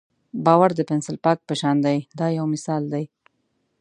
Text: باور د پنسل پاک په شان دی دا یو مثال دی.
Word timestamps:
باور 0.45 0.69
د 0.75 0.81
پنسل 0.89 1.15
پاک 1.25 1.39
په 1.47 1.53
شان 1.61 1.77
دی 1.85 1.97
دا 2.19 2.27
یو 2.37 2.45
مثال 2.53 2.83
دی. 2.93 3.05